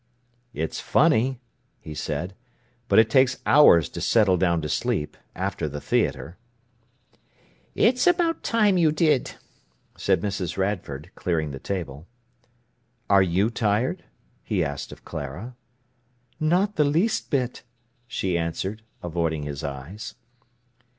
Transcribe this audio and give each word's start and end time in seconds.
"It 0.55 0.71
is 0.71 0.79
funny," 0.79 1.39
he 1.79 1.93
said, 1.93 2.33
"but 2.87 2.97
it 2.97 3.07
takes 3.07 3.37
hours 3.45 3.87
to 3.89 4.01
settle 4.01 4.35
down 4.35 4.59
to 4.63 4.67
sleep 4.67 5.15
after 5.35 5.69
the 5.69 5.79
theatre." 5.79 6.39
"It's 7.75 8.07
about 8.07 8.41
time 8.41 8.79
you 8.79 8.91
did," 8.91 9.35
said 9.95 10.21
Mrs. 10.21 10.57
Radford, 10.57 11.11
clearing 11.13 11.51
the 11.51 11.59
table. 11.59 12.07
"Are 13.11 13.21
you 13.21 13.51
tired?" 13.51 14.03
he 14.41 14.63
asked 14.63 14.91
of 14.91 15.05
Clara. 15.05 15.55
"Not 16.39 16.77
the 16.77 16.83
least 16.83 17.29
bit," 17.29 17.61
she 18.07 18.39
answered, 18.39 18.81
avoiding 19.03 19.43
his 19.43 19.63
eyes. 19.63 20.15